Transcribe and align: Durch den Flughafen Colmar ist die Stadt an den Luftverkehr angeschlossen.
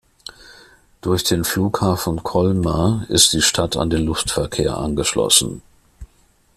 Durch 1.01 1.23
den 1.23 1.43
Flughafen 1.45 2.23
Colmar 2.23 3.05
ist 3.09 3.33
die 3.33 3.41
Stadt 3.43 3.77
an 3.77 3.91
den 3.91 4.01
Luftverkehr 4.05 4.75
angeschlossen. 4.75 5.61